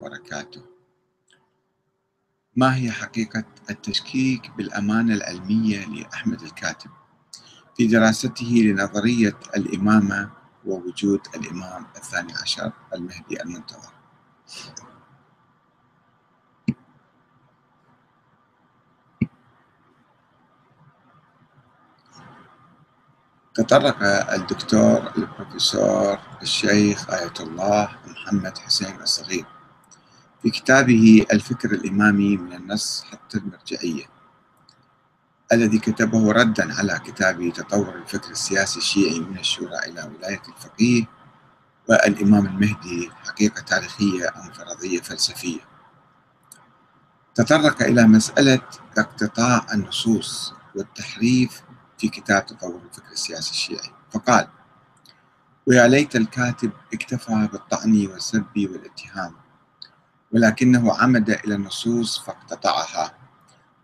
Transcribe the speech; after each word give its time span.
وبركاته. 0.00 0.62
ما 2.56 2.76
هي 2.76 2.90
حقيقة 2.90 3.44
التشكيك 3.70 4.50
بالأمانة 4.50 5.14
العلمية 5.14 5.86
لأحمد 5.86 6.42
الكاتب؟ 6.42 6.90
في 7.76 7.86
دراسته 7.86 8.46
لنظرية 8.46 9.38
الإمامة 9.56 10.30
ووجود 10.64 11.20
الإمام 11.34 11.86
الثاني 11.96 12.32
عشر 12.42 12.72
المهدي 12.94 13.42
المنتظر. 13.42 13.92
تطرق 23.54 24.02
الدكتور 24.32 25.12
البروفيسور 25.18 26.18
الشيخ 26.42 27.10
آية 27.10 27.32
الله 27.40 27.98
محمد 28.06 28.58
حسين 28.58 29.00
الصغير. 29.00 29.55
في 30.46 30.52
كتابه 30.52 31.26
الفكر 31.32 31.72
الإمامي 31.72 32.36
من 32.36 32.52
النص 32.52 33.04
حتى 33.04 33.38
المرجعية 33.38 34.04
الذي 35.52 35.78
كتبه 35.78 36.32
ردا 36.32 36.74
على 36.74 37.00
كتاب 37.06 37.52
تطور 37.52 37.94
الفكر 37.94 38.30
السياسي 38.30 38.78
الشيعي 38.78 39.20
من 39.20 39.38
الشورى 39.38 39.78
إلى 39.78 40.10
ولاية 40.14 40.42
الفقيه 40.48 41.04
والإمام 41.88 42.46
المهدي 42.46 43.10
حقيقة 43.24 43.60
تاريخية 43.60 44.28
أم 44.28 44.52
فرضية 44.52 45.00
فلسفية. 45.00 45.60
تطرق 47.34 47.82
إلى 47.82 48.06
مسألة 48.06 48.62
اقتطاع 48.98 49.66
النصوص 49.74 50.54
والتحريف 50.74 51.62
في 51.98 52.08
كتاب 52.08 52.46
تطور 52.46 52.80
الفكر 52.84 53.12
السياسي 53.12 53.50
الشيعي. 53.50 53.90
فقال 54.10 54.48
ويا 55.66 55.88
ليت 55.88 56.16
الكاتب 56.16 56.70
اكتفى 56.94 57.48
بالطعن 57.52 58.06
والسب 58.06 58.46
والاتهام 58.56 59.45
ولكنه 60.36 60.96
عمد 60.96 61.30
إلى 61.30 61.54
النصوص 61.54 62.18
فاقتطعها 62.18 63.12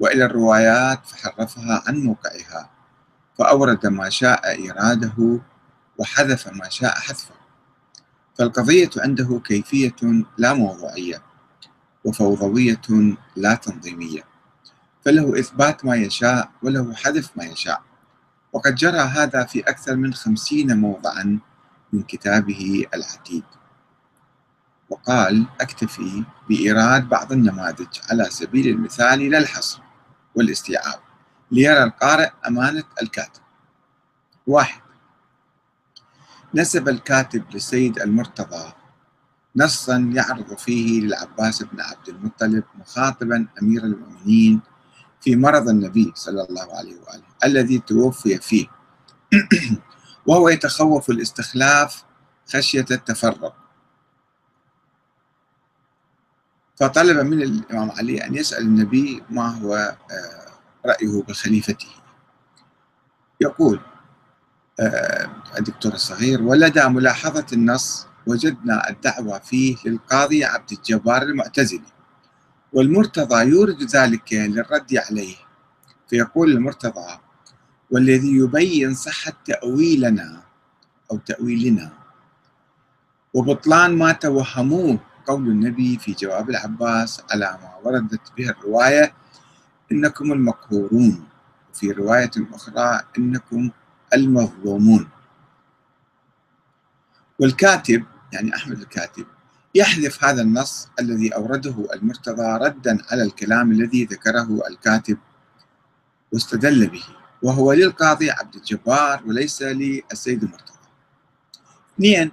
وإلى 0.00 0.24
الروايات 0.24 1.06
فحرفها 1.06 1.82
عن 1.86 1.96
موقعها 1.96 2.70
فأورد 3.38 3.86
ما 3.86 4.08
شاء 4.10 4.50
إيراده 4.50 5.40
وحذف 5.98 6.48
ما 6.48 6.68
شاء 6.68 6.94
حذفه. 6.94 7.34
فالقضية 8.38 8.90
عنده 8.96 9.40
كيفية 9.44 10.24
لا 10.38 10.54
موضوعية 10.54 11.22
وفوضوية 12.04 13.16
لا 13.36 13.54
تنظيمية 13.54 14.22
فله 15.04 15.38
إثبات 15.38 15.84
ما 15.84 15.96
يشاء 15.96 16.50
وله 16.62 16.94
حذف 16.94 17.30
ما 17.36 17.44
يشاء. 17.44 17.82
وقد 18.52 18.74
جرى 18.74 19.00
هذا 19.00 19.44
في 19.44 19.60
أكثر 19.60 19.96
من 19.96 20.14
خمسين 20.14 20.78
موضعا 20.78 21.38
من 21.92 22.02
كتابه 22.02 22.84
العتيد. 22.94 23.44
وقال 24.92 25.46
أكتفي 25.60 26.24
بإيراد 26.48 27.08
بعض 27.08 27.32
النماذج 27.32 27.98
على 28.10 28.24
سبيل 28.24 28.68
المثال 28.68 29.30
لا 29.30 29.38
الحصر 29.38 29.80
والاستيعاب 30.34 31.00
ليرى 31.50 31.82
القارئ 31.82 32.30
أمانة 32.46 32.84
الكاتب. 33.02 33.40
واحد. 34.46 34.82
نسب 36.54 36.88
الكاتب 36.88 37.44
للسيد 37.54 37.98
المرتضى 37.98 38.72
نصا 39.56 40.10
يعرض 40.14 40.58
فيه 40.58 41.00
للعباس 41.00 41.62
بن 41.62 41.80
عبد 41.80 42.08
المطلب 42.08 42.64
مخاطبا 42.74 43.46
أمير 43.62 43.84
المؤمنين 43.84 44.60
في 45.20 45.36
مرض 45.36 45.68
النبي 45.68 46.12
صلى 46.14 46.46
الله 46.50 46.76
عليه 46.76 47.00
وآله 47.00 47.24
الذي 47.44 47.78
توفي 47.78 48.38
فيه. 48.38 48.66
وهو 50.26 50.48
يتخوف 50.48 51.10
الاستخلاف 51.10 52.04
خشية 52.52 52.86
التفرق. 52.90 53.61
فطلب 56.76 57.26
من 57.26 57.42
الإمام 57.42 57.90
علي 57.90 58.24
أن 58.26 58.34
يسأل 58.34 58.62
النبي 58.62 59.22
ما 59.30 59.48
هو 59.48 59.96
رأيه 60.86 61.22
بخليفته 61.22 61.88
يقول 63.40 63.80
الدكتور 65.58 65.92
الصغير 65.92 66.42
ولدى 66.42 66.88
ملاحظة 66.88 67.46
النص 67.52 68.06
وجدنا 68.26 68.90
الدعوة 68.90 69.38
فيه 69.38 69.76
للقاضي 69.84 70.44
عبد 70.44 70.72
الجبار 70.72 71.22
المعتزلي 71.22 71.92
والمرتضى 72.72 73.44
يورد 73.48 73.82
ذلك 73.82 74.32
للرد 74.32 74.96
عليه. 75.10 75.36
فيقول 76.08 76.52
المرتضى 76.52 77.18
والذي 77.90 78.36
يبين 78.36 78.94
صحة 78.94 79.32
تأويلنا 79.44 80.42
أو 81.10 81.18
تأويلنا 81.18 81.90
وبطلان 83.34 83.98
ما 83.98 84.12
توهموه 84.12 84.98
قول 85.26 85.48
النبي 85.48 85.98
في 85.98 86.12
جواب 86.12 86.50
العباس 86.50 87.22
على 87.30 87.58
ما 87.62 87.72
وردت 87.84 88.32
به 88.36 88.48
الرواية 88.50 89.14
إنكم 89.92 90.32
المقهورون 90.32 91.24
وفي 91.72 91.90
رواية 91.90 92.30
أخرى 92.52 93.00
إنكم 93.18 93.70
المظلومون. 94.14 95.08
والكاتب 97.38 98.04
يعني 98.32 98.54
أحمد 98.56 98.80
الكاتب 98.80 99.26
يحذف 99.74 100.24
هذا 100.24 100.42
النص 100.42 100.88
الذي 101.00 101.34
أورده 101.34 101.88
المرتضى 101.94 102.64
ردا 102.66 102.98
على 103.10 103.22
الكلام 103.22 103.72
الذي 103.72 104.04
ذكره 104.04 104.60
الكاتب 104.70 105.18
واستدل 106.32 106.86
به 106.86 107.04
وهو 107.42 107.72
للقاضي 107.72 108.30
عبد 108.30 108.54
الجبار 108.54 109.22
وليس 109.26 109.62
للسيد 109.62 110.42
المرتضى. 110.42 110.78
اثنين 111.94 112.32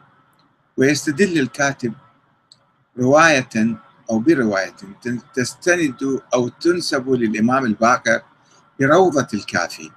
ويستدل 0.77 1.39
الكاتب 1.39 1.93
رواية 2.99 3.49
أو 4.09 4.19
برواية 4.19 4.73
تستند 5.33 6.21
أو 6.33 6.47
تنسب 6.47 7.09
للإمام 7.09 7.65
الباقر 7.65 8.21
بروضة 8.79 9.27
الكافي 9.33 9.91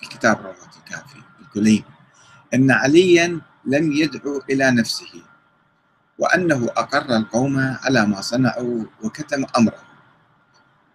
في 0.00 0.08
كتاب 0.08 0.36
روضة 0.36 0.70
الكافي 0.84 1.18
الكليم 1.40 1.84
أن 2.54 2.70
عليا 2.70 3.40
لم 3.64 3.92
يدعو 3.92 4.42
إلى 4.50 4.70
نفسه 4.70 5.22
وأنه 6.18 6.66
أقر 6.76 7.16
القوم 7.16 7.76
على 7.84 8.06
ما 8.06 8.20
صنعوا 8.20 8.84
وكتم 9.02 9.44
أمره. 9.58 9.82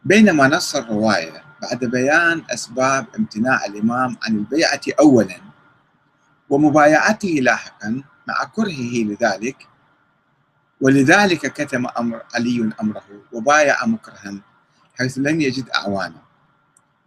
بينما 0.05 0.47
نص 0.47 0.75
الرواية 0.75 1.43
بعد 1.61 1.85
بيان 1.85 2.43
أسباب 2.53 3.05
امتناع 3.17 3.65
الإمام 3.65 4.17
عن 4.23 4.35
البيعة 4.35 4.81
أولا 4.99 5.41
ومبايعته 6.49 7.29
لاحقا 7.29 8.03
مع 8.27 8.43
كرهه 8.43 9.03
لذلك 9.03 9.67
ولذلك 10.83 11.53
كتم 11.53 11.87
أمر 11.99 12.21
علي 12.35 12.71
أمره 12.81 13.03
وبايع 13.31 13.85
مكرها 13.85 14.35
حيث 14.95 15.17
لم 15.17 15.41
يجد 15.41 15.69
أعوانا. 15.69 16.21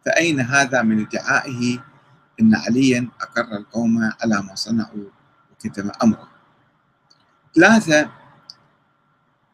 فأين 0.07 0.41
هذا 0.41 0.83
من 0.83 1.01
ادعائه 1.01 1.79
أن 2.41 2.55
عليا 2.55 3.09
أقر 3.21 3.57
القوم 3.57 4.11
على 4.23 4.43
ما 4.43 4.55
صنعوا 4.55 5.05
وكتم 5.53 5.91
أمره؟ 6.03 6.29
ثلاثة 7.55 8.11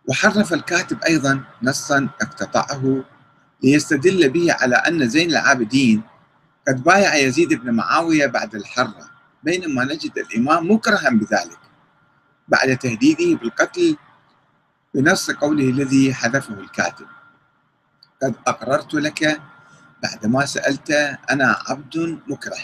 وحرف 0.09 0.53
الكاتب 0.53 1.03
أيضا 1.03 1.44
نصا 1.62 2.09
اقتطعه 2.22 3.05
ليستدل 3.62 4.28
به 4.31 4.53
على 4.53 4.77
أن 4.77 5.09
زين 5.09 5.31
العابدين 5.31 6.03
قد 6.69 6.84
بايع 6.84 7.15
يزيد 7.15 7.55
بن 7.55 7.71
معاوية 7.71 8.27
بعد 8.27 8.55
الحرة 8.55 9.11
بينما 9.43 9.84
نجد 9.84 10.19
الإمام 10.19 10.71
مكرها 10.71 11.11
بذلك 11.11 11.59
بعد 12.49 12.77
تهديده 12.77 13.38
بالقتل 13.38 13.97
بنص 14.94 15.30
قوله 15.30 15.70
الذي 15.70 16.14
حذفه 16.14 16.54
الكاتب. 16.54 17.06
قد 18.22 18.34
أقررت 18.47 18.94
لك 18.94 19.41
بعدما 20.03 20.47
سألت 20.47 20.91
أنا 21.30 21.56
عبد 21.69 22.19
مكره. 22.28 22.56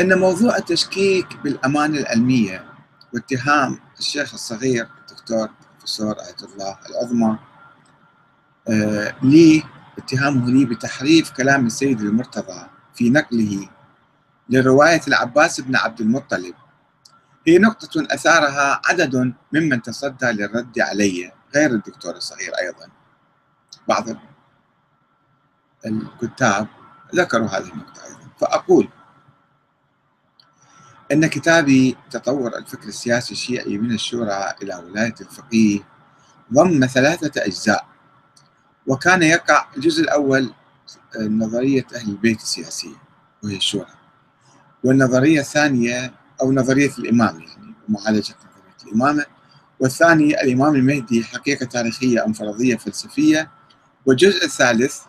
أن 0.00 0.18
موضوع 0.18 0.56
التشكيك 0.56 1.36
بالأمانة 1.36 1.98
العلمية 1.98 2.64
واتهام 3.14 3.78
الشيخ 3.98 4.34
الصغير 4.34 4.88
الدكتور 5.00 5.48
البروفيسور 5.60 6.12
آية 6.12 6.36
الله 6.52 6.78
العظمى 6.90 7.38
آه 8.68 9.14
لي 9.22 9.62
اتهامه 9.98 10.50
لي 10.50 10.64
بتحريف 10.64 11.30
كلام 11.30 11.66
السيد 11.66 12.00
المرتضى 12.00 12.66
في 12.94 13.10
نقله 13.10 13.68
لرواية 14.48 15.00
العباس 15.08 15.60
بن 15.60 15.76
عبد 15.76 16.00
المطلب. 16.00 16.54
هي 17.48 17.58
نقطة 17.58 18.06
أثارها 18.14 18.80
عدد 18.84 19.34
ممن 19.52 19.82
تصدى 19.82 20.26
للرد 20.26 20.80
علي 20.80 21.32
غير 21.54 21.70
الدكتور 21.70 22.16
الصغير 22.16 22.52
أيضا. 22.60 22.88
بعض 23.88 24.04
الكتاب 25.86 26.66
ذكروا 27.14 27.48
هذه 27.48 27.72
النقطة 27.72 28.04
أيضا. 28.04 28.28
فأقول 28.40 28.88
أن 31.12 31.26
كتابي 31.26 31.96
تطور 32.10 32.56
الفكر 32.56 32.88
السياسي 32.88 33.32
الشيعي 33.32 33.78
من 33.78 33.92
الشورى 33.92 34.54
إلى 34.62 34.74
ولاية 34.74 35.14
الفقيه 35.20 35.80
ضم 36.52 36.86
ثلاثة 36.86 37.44
أجزاء 37.44 37.86
وكان 38.86 39.22
يقع 39.22 39.66
الجزء 39.76 40.02
الأول 40.02 40.54
نظرية 41.16 41.86
أهل 41.94 42.10
البيت 42.10 42.40
السياسية 42.40 42.96
وهي 43.44 43.56
الشورى 43.56 43.90
والنظرية 44.84 45.40
الثانية 45.40 46.17
أو 46.40 46.52
نظرية 46.52 46.90
الإمام 46.98 47.40
يعني 47.40 47.74
معالجة 47.88 48.34
نظرية 48.34 48.76
الإمامة 48.86 49.26
والثاني 49.80 50.42
الإمام 50.42 50.74
المهدي 50.74 51.24
حقيقة 51.24 51.66
تاريخية 51.66 52.24
أم 52.24 52.32
فرضية 52.32 52.76
فلسفية. 52.76 53.50
والجزء 54.06 54.44
الثالث 54.44 55.00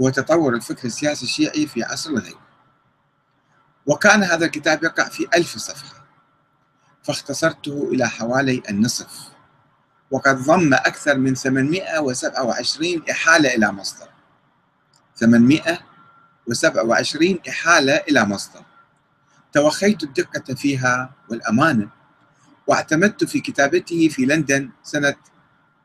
هو 0.00 0.08
تطور 0.08 0.54
الفكر 0.54 0.84
السياسي 0.84 1.24
الشيعي 1.24 1.66
في 1.66 1.82
عصر 1.82 2.10
الغيب. 2.10 2.36
وكان 3.86 4.22
هذا 4.22 4.44
الكتاب 4.44 4.84
يقع 4.84 5.08
في 5.08 5.26
ألف 5.34 5.58
صفحة 5.58 6.04
فاختصرته 7.02 7.88
إلى 7.92 8.08
حوالي 8.08 8.62
النصف. 8.70 9.30
وقد 10.10 10.36
ضم 10.36 10.74
أكثر 10.74 11.18
من 11.18 11.34
827 11.34 13.02
إحالة 13.10 13.54
إلى 13.54 13.72
مصدر. 13.72 14.08
827 15.14 17.38
إحالة 17.48 17.96
إلى 17.96 18.24
مصدر. 18.24 18.62
توخيت 19.52 20.02
الدقة 20.02 20.54
فيها 20.54 21.14
والأمانة 21.28 21.88
واعتمدت 22.66 23.24
في 23.24 23.40
كتابته 23.40 24.08
في 24.08 24.24
لندن 24.24 24.70
سنة 24.82 25.16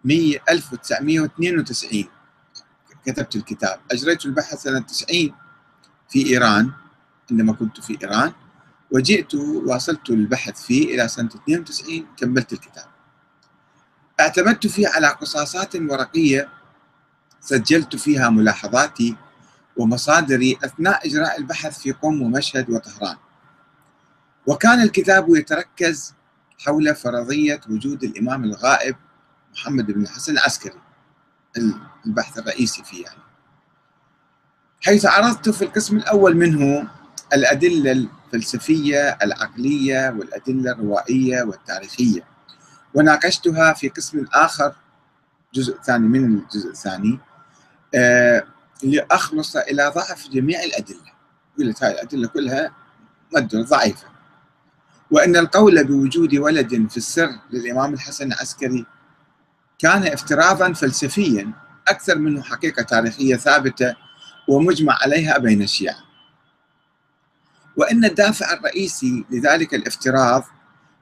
1992 0.05 2.05
كتبت 3.05 3.35
الكتاب. 3.35 3.79
أجريت 3.91 4.25
البحث 4.25 4.61
سنة 4.61 4.79
90 4.79 5.33
في 6.09 6.25
إيران 6.25 6.71
عندما 7.31 7.53
كنت 7.53 7.79
في 7.79 7.97
إيران 8.01 8.33
وجئت 8.91 9.35
واصلت 9.35 10.09
البحث 10.09 10.63
فيه 10.63 10.95
إلى 10.95 11.07
سنة 11.07 11.27
92 11.27 12.07
كملت 12.17 12.53
الكتاب. 12.53 12.85
اعتمدت 14.19 14.67
فيه 14.67 14.87
على 14.87 15.07
قصاصات 15.07 15.75
ورقية 15.75 16.49
سجلت 17.41 17.95
فيها 17.95 18.29
ملاحظاتي 18.29 19.15
ومصادري 19.77 20.57
أثناء 20.63 21.07
إجراء 21.07 21.37
البحث 21.37 21.79
في 21.79 21.91
قم 21.91 22.21
ومشهد 22.21 22.69
وطهران. 22.69 23.17
وكان 24.47 24.81
الكتاب 24.81 25.35
يتركز 25.35 26.13
حول 26.59 26.95
فرضية 26.95 27.61
وجود 27.69 28.03
الإمام 28.03 28.43
الغائب 28.43 28.95
محمد 29.53 29.91
بن 29.91 30.01
الحسن 30.01 30.33
العسكري 30.33 30.79
البحث 32.05 32.37
الرئيسي 32.37 32.83
فيه 32.83 33.03
يعني. 33.03 33.19
حيث 34.81 35.05
عرضت 35.05 35.49
في 35.49 35.61
القسم 35.61 35.97
الأول 35.97 36.37
منه 36.37 36.87
الأدلة 37.33 37.91
الفلسفية 37.91 39.17
العقلية 39.23 40.09
والأدلة 40.09 40.71
الروائية 40.71 41.43
والتاريخية. 41.43 42.23
وناقشتها 42.93 43.73
في 43.73 43.89
قسم 43.89 44.25
آخر 44.33 44.75
جزء 45.53 45.81
ثاني 45.81 46.07
من 46.07 46.25
الجزء 46.25 46.69
الثاني 46.69 47.19
آه 47.95 48.43
لأخلص 48.83 49.55
إلى 49.55 49.91
ضعف 49.95 50.27
جميع 50.29 50.63
الأدلة. 50.63 51.11
قلت 51.59 51.83
هاي 51.83 51.91
الأدلة 51.91 52.27
كلها 52.27 52.71
مد 53.35 53.55
ضعيفة. 53.55 54.14
وأن 55.11 55.35
القول 55.35 55.83
بوجود 55.83 56.35
ولد 56.35 56.87
في 56.89 56.97
السر 56.97 57.29
للإمام 57.51 57.93
الحسن 57.93 58.27
العسكري 58.27 58.85
كان 59.79 60.07
افتراضا 60.07 60.73
فلسفيا 60.73 61.51
أكثر 61.87 62.17
منه 62.17 62.41
حقيقة 62.41 62.83
تاريخية 62.83 63.35
ثابتة 63.35 63.95
ومجمع 64.47 64.97
عليها 65.01 65.37
بين 65.37 65.61
الشيعة. 65.61 65.97
وأن 67.77 68.05
الدافع 68.05 68.53
الرئيسي 68.53 69.25
لذلك 69.31 69.73
الافتراض 69.73 70.43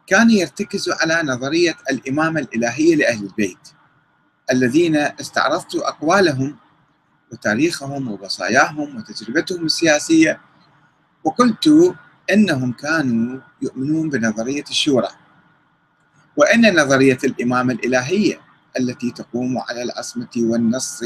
كان 0.08 0.30
يرتكز 0.30 0.90
على 0.90 1.22
نظرية 1.24 1.76
الإمامة 1.92 2.40
الإلهية 2.40 2.96
لأهل 2.96 3.24
البيت 3.24 3.58
الذين 4.52 4.96
استعرضت 4.96 5.76
أقوالهم 5.76 6.58
وتاريخهم 7.32 8.08
ووصاياهم 8.08 8.98
وتجربتهم 8.98 9.66
السياسية 9.66 10.42
وقلت 11.24 11.96
أنهم 12.32 12.72
كانوا 12.72 13.40
يؤمنون 13.62 14.10
بنظرية 14.10 14.64
الشورى 14.70 15.08
وأن 16.38 16.76
نظرية 16.80 17.18
الإمامة 17.24 17.74
الإلهية 17.74 18.40
التي 18.80 19.12
تقوم 19.12 19.58
على 19.58 19.84
العصمة 19.84 20.30
والنص 20.38 21.04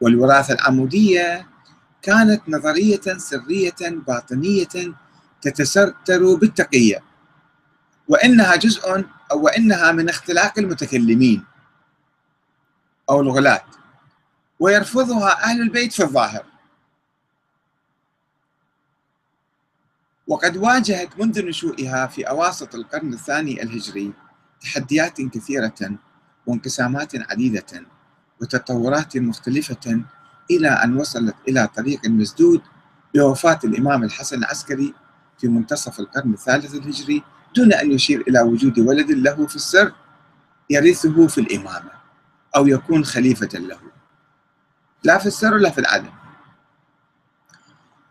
والوراثة 0.00 0.54
العمودية 0.54 1.46
كانت 2.02 2.42
نظرية 2.48 3.00
سرية 3.16 3.80
باطنية 3.80 4.94
تتستر 5.42 6.34
بالتقية 6.34 7.02
وإنها 8.08 8.56
جزء 8.56 9.04
أو 9.32 9.42
وإنها 9.44 9.92
من 9.92 10.08
اختلاق 10.08 10.58
المتكلمين 10.58 11.44
أو 13.10 13.20
الغلاة 13.20 13.64
ويرفضها 14.60 15.44
أهل 15.44 15.60
البيت 15.60 15.92
في 15.92 16.02
الظاهر. 16.02 16.44
وقد 20.32 20.56
واجهت 20.56 21.20
منذ 21.20 21.46
نشوئها 21.46 22.06
في 22.06 22.22
أواسط 22.22 22.74
القرن 22.74 23.12
الثاني 23.12 23.62
الهجري 23.62 24.12
تحديات 24.60 25.20
كثيرة 25.20 25.98
وانقسامات 26.46 27.30
عديدة 27.30 27.86
وتطورات 28.40 29.16
مختلفة 29.16 30.02
إلى 30.50 30.68
أن 30.68 30.96
وصلت 30.96 31.34
إلى 31.48 31.68
طريق 31.76 32.06
مسدود 32.06 32.62
بوفاة 33.14 33.58
الإمام 33.64 34.04
الحسن 34.04 34.38
العسكري 34.38 34.94
في 35.38 35.48
منتصف 35.48 36.00
القرن 36.00 36.32
الثالث 36.32 36.74
الهجري 36.74 37.22
دون 37.56 37.72
أن 37.72 37.92
يشير 37.92 38.24
إلى 38.28 38.40
وجود 38.40 38.78
ولد 38.78 39.10
له 39.10 39.46
في 39.46 39.56
السر 39.56 39.92
يرثه 40.70 41.26
في 41.26 41.38
الإمامة 41.40 41.90
أو 42.56 42.66
يكون 42.66 43.04
خليفة 43.04 43.58
له. 43.58 43.78
لا 45.04 45.18
في 45.18 45.26
السر 45.26 45.54
ولا 45.54 45.70
في 45.70 45.78
العدم 45.78 46.21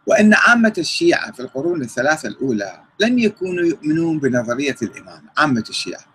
وأن 0.08 0.34
عامة 0.34 0.74
الشيعة 0.78 1.32
في 1.32 1.40
القرون 1.40 1.82
الثلاثة 1.82 2.30
الأولى 2.30 2.82
لم 3.00 3.20
يكونوا 3.20 3.64
يؤمنون 3.66 4.20
بنظرية 4.20 4.76
الإمامة 4.82 5.30
عامة 5.38 5.64
الشيعة. 5.70 6.06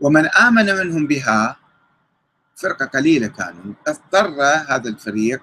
ومن 0.00 0.26
آمن 0.26 0.66
منهم 0.66 1.06
بها 1.06 1.56
فرقة 2.56 2.86
قليلة 2.86 3.26
كانوا 3.26 3.74
اضطر 3.88 4.42
هذا 4.68 4.88
الفريق 4.88 5.42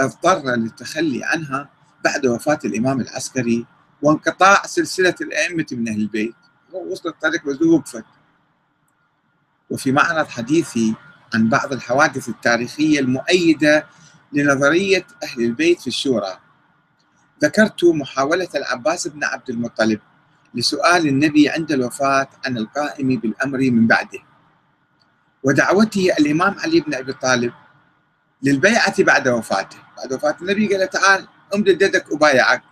اضطر 0.00 0.54
للتخلي 0.54 1.24
عنها 1.24 1.68
بعد 2.04 2.26
وفاة 2.26 2.58
الإمام 2.64 3.00
العسكري 3.00 3.66
وانقطاع 4.02 4.62
سلسلة 4.66 5.14
الأئمة 5.20 5.66
من 5.72 5.88
أهل 5.88 6.00
البيت. 6.00 6.34
وصلت 6.72 7.06
الطريق 7.06 7.42
وقفت 7.46 8.04
وفي 9.70 9.92
معرض 9.92 10.26
حديثي 10.28 10.94
عن 11.34 11.48
بعض 11.48 11.72
الحوادث 11.72 12.28
التاريخية 12.28 13.00
المؤيدة 13.00 13.86
لنظرية 14.32 15.06
أهل 15.22 15.44
البيت 15.44 15.80
في 15.80 15.86
الشورى 15.86 16.38
ذكرت 17.42 17.84
محاولة 17.84 18.48
العباس 18.54 19.08
بن 19.08 19.24
عبد 19.24 19.50
المطلب 19.50 20.00
لسؤال 20.54 21.06
النبي 21.08 21.48
عند 21.48 21.72
الوفاة 21.72 22.28
عن 22.46 22.58
القائم 22.58 23.16
بالأمر 23.16 23.58
من 23.58 23.86
بعده. 23.86 24.18
ودعوته 25.42 26.12
الإمام 26.18 26.58
علي 26.58 26.80
بن 26.80 26.94
أبي 26.94 27.12
طالب 27.12 27.52
للبيعة 28.42 29.02
بعد 29.02 29.28
وفاته. 29.28 29.76
بعد 29.96 30.12
وفاة 30.12 30.36
النبي 30.42 30.76
قال 30.76 30.90
تعال 30.90 31.28
أمدد 31.54 31.82
يدك 31.82 32.12
أبايعك 32.12 32.62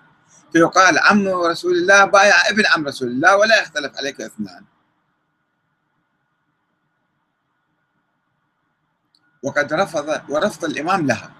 فيقال 0.52 0.98
عم 0.98 1.28
رسول 1.28 1.72
الله 1.72 2.04
بايع 2.04 2.48
ابن 2.48 2.66
عم 2.66 2.86
رسول 2.86 3.08
الله 3.08 3.36
ولا 3.36 3.62
يختلف 3.62 3.96
عليك 3.96 4.20
اثنان. 4.20 4.64
وقد 9.42 9.72
رفض 9.72 10.20
ورفض 10.28 10.64
الإمام 10.64 11.06
لها 11.06 11.30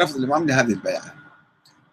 رفض 0.00 0.16
الإمام 0.16 0.46
لهذه 0.46 0.72
البيعة. 0.72 1.21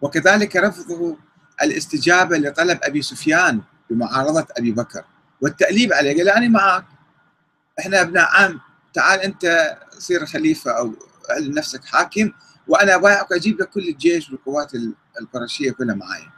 وكذلك 0.00 0.56
رفضه 0.56 1.16
الاستجابة 1.62 2.36
لطلب 2.38 2.78
أبي 2.82 3.02
سفيان 3.02 3.60
بمعارضة 3.90 4.46
أبي 4.58 4.72
بكر. 4.72 5.04
والتأليب 5.40 5.92
عليه 5.92 6.16
قال 6.16 6.28
أنا 6.28 6.48
معك. 6.48 6.84
إحنا 7.78 8.00
أبناء 8.00 8.28
عم. 8.30 8.60
تعال 8.94 9.20
أنت 9.20 9.76
صير 9.98 10.26
خليفة 10.26 10.70
أو 10.70 10.94
أعلن 11.30 11.54
نفسك 11.54 11.84
حاكم 11.84 12.32
وأنا 12.68 12.96
بايعك 12.96 13.32
أجيب 13.32 13.60
لك 13.60 13.70
كل 13.70 13.88
الجيش 13.88 14.30
والقوات 14.30 14.72
القرشية 15.20 15.70
كلها 15.70 15.94
معي 15.94 16.28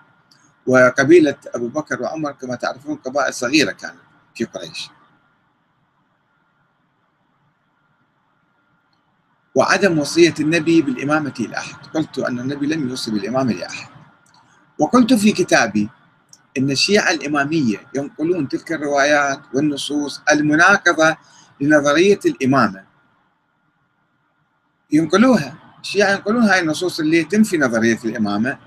وقبيلة 0.67 1.37
أبو 1.55 1.69
بكر 1.69 2.03
وعمر 2.03 2.33
كما 2.33 2.55
تعرفون 2.55 2.97
قبائل 2.97 3.35
صغيرة 3.35 3.73
كانت 3.73 3.95
في 4.35 4.45
قريش. 4.45 4.91
وعدم 9.55 9.99
وصية 9.99 10.35
النبي 10.41 10.83
بالإمامة 10.83 11.35
لأحد. 11.39 11.87
قلت 11.95 12.19
أن 12.19 12.41
النبي 12.41 12.67
لم 12.67 12.89
يوصي 12.89 13.11
بالإمامة 13.11 13.53
لأحد. 13.53 13.89
وقلت 14.79 15.15
في 15.15 15.33
كتابي 15.33 15.89
أن 16.59 16.71
الشيعة 16.71 17.11
الإمامية 17.11 17.77
ينقلون 17.95 18.49
تلك 18.49 18.73
الروايات 18.73 19.41
والنصوص 19.55 20.23
المناقضة 20.33 21.17
لنظرية 21.61 22.21
الإمامة. 22.27 22.85
ينقلوها. 24.91 25.59
الشيعة 25.81 26.11
ينقلون 26.11 26.43
هاي 26.43 26.61
النصوص 26.61 27.01
اللي 27.01 27.25
تنفي 27.25 27.59
نظرية 27.59 27.99
الإمامة 28.05 28.59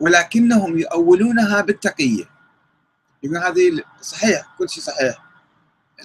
ولكنهم 0.00 0.78
يؤولونها 0.78 1.60
بالتقية. 1.60 2.24
يقول 3.22 3.36
هذه 3.38 3.82
صحيح 4.00 4.54
كل 4.58 4.68
شيء 4.68 4.82
صحيح. 4.82 5.24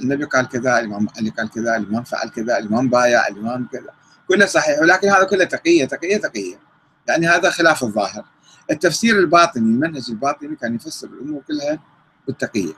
النبي 0.02 0.24
قال 0.24 0.48
كذا 0.48 0.80
الإمام 0.80 1.08
علي 1.18 1.30
قال 1.30 1.50
كذا 1.50 1.78
الإمام 1.78 2.04
فعل 2.04 2.30
كذا 2.30 2.58
الإمام 2.58 2.90
بايع 2.90 3.28
الإمام 3.28 3.68
كذا. 3.72 4.05
كله 4.28 4.46
صحيح 4.46 4.80
ولكن 4.80 5.10
هذا 5.10 5.24
كله 5.24 5.44
تقية 5.44 5.86
تقية 5.86 6.18
تقية. 6.18 6.60
يعني 7.08 7.28
هذا 7.28 7.50
خلاف 7.50 7.84
الظاهر. 7.84 8.26
التفسير 8.72 9.20
الباطني 9.20 9.64
المنهج 9.64 10.06
الباطني 10.10 10.56
كان 10.56 10.76
يفسر 10.76 11.08
الأمور 11.08 11.42
كلها 11.48 11.80
بالتقية. 12.28 12.74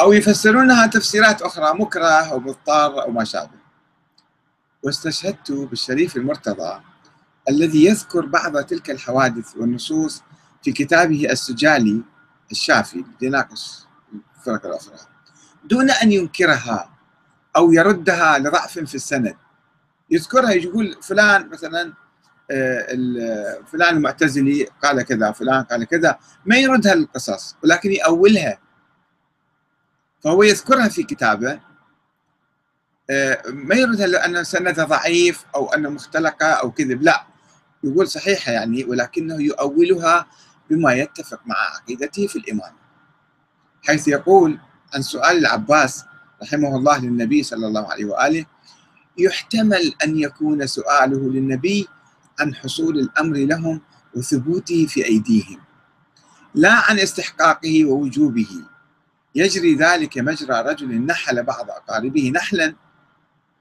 أو 0.00 0.12
يفسرونها 0.12 0.86
تفسيرات 0.86 1.42
أخرى 1.42 1.74
مكره 1.78 2.06
أو 2.06 2.40
مضطر 2.40 3.02
أو 3.02 3.10
ما 3.10 3.24
شابه. 3.24 3.62
واستشهدت 4.82 5.52
بالشريف 5.52 6.16
المرتضى 6.16 6.80
الذي 7.48 7.84
يذكر 7.84 8.26
بعض 8.26 8.64
تلك 8.64 8.90
الحوادث 8.90 9.56
والنصوص 9.56 10.22
في 10.62 10.72
كتابه 10.72 11.30
السجالي 11.30 12.02
الشافي 12.50 13.04
يناقش 13.22 13.78
الفرق 14.38 14.66
الأخرى. 14.66 14.96
دون 15.64 15.90
أن 15.90 16.12
ينكرها 16.12 16.90
أو 17.56 17.72
يردها 17.72 18.38
لضعف 18.38 18.78
في 18.78 18.94
السند 18.94 19.36
يذكرها 20.12 20.50
يقول 20.50 20.96
فلان 21.02 21.48
مثلا 21.48 21.92
آه، 22.50 23.58
فلان 23.72 23.96
المعتزلي 23.96 24.68
قال 24.82 25.02
كذا 25.02 25.32
فلان 25.32 25.62
قال 25.62 25.84
كذا. 25.84 26.18
ما 26.46 26.56
يردها 26.56 26.92
القصص 26.92 27.56
ولكن 27.64 27.92
يأولها. 27.92 28.58
فهو 30.20 30.42
يذكرها 30.42 30.88
في 30.88 31.02
كتابه. 31.02 31.60
آه، 33.10 33.42
ما 33.46 33.74
يردها 33.74 34.06
لأن 34.06 34.44
سندها 34.44 34.84
ضعيف 34.84 35.44
أو 35.54 35.74
أنه 35.74 35.88
مختلقة 35.88 36.46
أو 36.46 36.70
كذب 36.70 37.02
لا. 37.02 37.26
يقول 37.84 38.08
صحيحة 38.08 38.52
يعني 38.52 38.84
ولكنه 38.84 39.42
يؤولها 39.42 40.26
بما 40.70 40.92
يتفق 40.92 41.40
مع 41.46 41.56
عقيدته 41.56 42.26
في 42.26 42.36
الإيمان. 42.36 42.72
حيث 43.82 44.08
يقول 44.08 44.58
عن 44.94 45.02
سؤال 45.02 45.38
العباس 45.38 46.04
رحمه 46.42 46.76
الله 46.76 46.98
للنبي 47.00 47.42
صلى 47.42 47.66
الله 47.66 47.92
عليه 47.92 48.04
وآله 48.04 48.46
يحتمل 49.18 49.94
أن 50.04 50.18
يكون 50.18 50.66
سؤاله 50.66 51.30
للنبي 51.30 51.88
عن 52.40 52.54
حصول 52.54 52.98
الأمر 52.98 53.36
لهم 53.36 53.80
وثبوته 54.14 54.86
في 54.86 55.04
أيديهم 55.06 55.60
لا 56.54 56.72
عن 56.72 56.98
استحقاقه 56.98 57.84
ووجوبه. 57.84 58.48
يجري 59.34 59.74
ذلك 59.74 60.18
مجرى 60.18 60.60
رجل 60.60 61.06
نحل 61.06 61.42
بعض 61.42 61.70
أقاربه 61.70 62.30
نحلا 62.34 62.74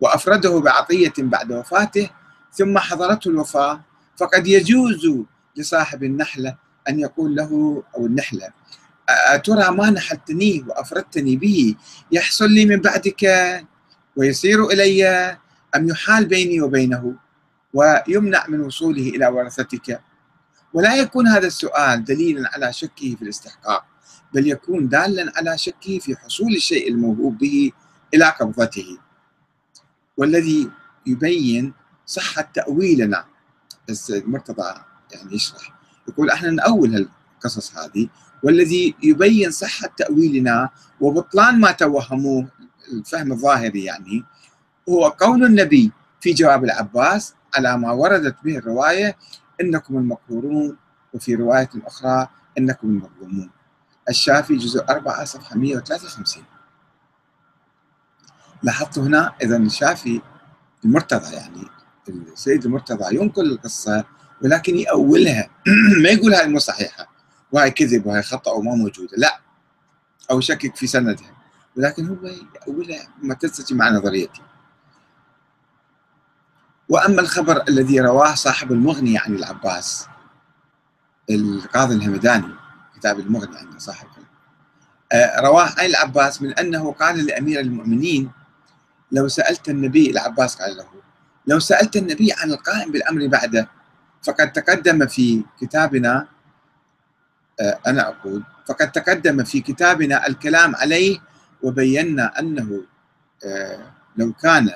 وأفرده 0.01 0.59
بعطية 0.59 1.13
بعد 1.17 1.51
وفاته 1.51 2.09
ثم 2.53 2.77
حضرته 2.77 3.29
الوفاة 3.29 3.81
فقد 4.17 4.47
يجوز 4.47 5.09
لصاحب 5.57 6.03
النحلة 6.03 6.55
أن 6.89 6.99
يقول 6.99 7.35
له 7.35 7.83
أو 7.95 8.05
النحلة 8.05 8.49
أترى 9.09 9.71
ما 9.71 9.89
نحلتني 9.89 10.65
وأفردتني 10.67 11.35
به؟ 11.35 11.75
يحصل 12.11 12.49
لي 12.49 12.65
من 12.65 12.81
بعدك 12.81 13.23
ويصير 14.15 14.65
إلي 14.65 15.05
أم 15.75 15.87
يحال 15.87 16.25
بيني 16.25 16.61
وبينه 16.61 17.15
ويمنع 17.73 18.47
من 18.47 18.61
وصوله 18.61 19.09
إلى 19.09 19.27
ورثتك 19.27 20.01
ولا 20.73 20.95
يكون 20.95 21.27
هذا 21.27 21.47
السؤال 21.47 22.05
دليلا 22.05 22.49
على 22.53 22.73
شكه 22.73 23.15
في 23.15 23.21
الاستحقاق 23.21 23.85
بل 24.33 24.47
يكون 24.47 24.89
دالا 24.89 25.31
على 25.35 25.57
شكه 25.57 25.99
في 25.99 26.15
حصول 26.15 26.55
الشيء 26.55 26.89
الموهوب 26.89 27.37
به 27.37 27.71
إلى 28.13 28.25
قبضته. 28.25 28.97
والذي 30.17 30.69
يبين 31.05 31.73
صحة 32.05 32.51
تأويلنا 32.53 33.25
بس 33.89 34.13
مرتضى 34.25 34.73
يعني 35.11 35.35
يشرح. 35.35 35.73
يقول 36.07 36.29
أحنا 36.29 36.51
نأول 36.51 37.07
القصص 37.37 37.77
هذه 37.77 38.07
والذي 38.43 38.95
يبين 39.03 39.51
صحة 39.51 39.89
تأويلنا 39.97 40.69
وبطلان 41.01 41.59
ما 41.59 41.71
توهموه 41.71 42.47
الفهم 42.91 43.31
الظاهري 43.31 43.83
يعني 43.83 44.25
هو 44.89 45.07
قول 45.07 45.45
النبي 45.45 45.91
في 46.21 46.33
جواب 46.33 46.63
العباس 46.63 47.35
على 47.55 47.77
ما 47.77 47.91
وردت 47.91 48.35
به 48.43 48.57
الرواية 48.57 49.17
إنكم 49.61 49.97
المقهورون 49.97 50.77
وفي 51.13 51.35
رواية 51.35 51.69
أخرى 51.85 52.27
إنكم 52.57 52.87
المظلومون. 52.89 53.49
الشافي 54.09 54.55
جزء 54.55 54.85
4 54.89 55.25
صفحة 55.25 55.57
153 55.57 56.43
لاحظت 58.63 58.99
هنا 58.99 59.33
إذا 59.41 59.57
الشافي 59.57 60.21
المرتضى 60.85 61.35
يعني 61.35 61.63
السيد 62.09 62.65
المرتضى 62.65 63.15
ينقل 63.15 63.51
القصة 63.51 64.05
ولكن 64.41 64.75
يأولها. 64.77 65.49
ما 66.03 66.09
يقول 66.09 66.33
هاي 66.33 66.47
مو 66.47 66.59
صحيحة. 66.59 67.07
وهاي 67.51 67.71
كذب 67.71 68.05
وهاي 68.05 68.21
خطأ 68.21 68.51
وما 68.51 68.75
موجودة. 68.75 69.17
لا. 69.17 69.39
أو 70.31 70.39
يشكك 70.39 70.75
في 70.75 70.87
سندها. 70.87 71.40
ولكن 71.77 72.07
هو 72.07 72.27
يأولها 72.67 73.07
ما 73.21 73.37
مع 73.71 73.89
نظريتي. 73.89 74.41
وأما 76.89 77.21
الخبر 77.21 77.63
الذي 77.69 77.99
رواه 77.99 78.35
صاحب 78.35 78.71
المغني 78.71 79.17
عن 79.17 79.35
العباس 79.35 80.07
القاضي 81.29 81.95
الهمداني 81.95 82.55
كتاب 82.95 83.19
المغني 83.19 83.57
عند 83.57 83.79
صاحب 83.79 84.07
آه، 85.11 85.41
رواه 85.41 85.69
عن 85.77 85.85
العباس 85.85 86.41
من 86.41 86.53
أنه 86.53 86.91
قال 86.91 87.25
لأمير 87.25 87.59
المؤمنين 87.59 88.31
لو 89.11 89.27
سألت 89.27 89.69
النبي 89.69 90.11
العباس 90.11 90.55
قال 90.55 90.77
له 90.77 90.87
لو 91.47 91.59
سألت 91.59 91.95
النبي 91.95 92.33
عن 92.33 92.51
القائم 92.51 92.91
بالأمر 92.91 93.27
بعده 93.27 93.67
فقد 94.23 94.51
تقدم 94.51 95.07
في 95.07 95.43
كتابنا 95.61 96.27
آه، 97.59 97.79
أنا 97.87 98.07
أقول 98.07 98.43
فقد 98.67 98.91
تقدم 98.91 99.43
في 99.43 99.61
كتابنا 99.61 100.27
الكلام 100.27 100.75
عليه 100.75 101.19
وبينا 101.63 102.39
أنه 102.39 102.81
آه، 103.45 103.91
لو 104.17 104.33
كان 104.33 104.71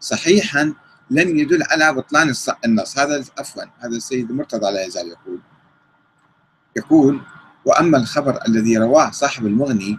صحيحا 0.00 0.74
لن 1.10 1.38
يدل 1.38 1.62
على 1.62 1.92
بطلان 1.92 2.34
النص. 2.64 2.98
هذا 2.98 3.24
عفوا 3.38 3.62
هذا 3.78 3.96
السيد 3.96 4.32
مرتضى 4.32 4.70
لا 4.72 4.84
يزال 4.84 5.08
يقول. 5.08 5.40
يقول 6.76 7.20
وأما 7.64 7.98
الخبر 7.98 8.40
الذي 8.48 8.78
رواه 8.78 9.10
صاحب 9.10 9.46
المغني 9.46 9.98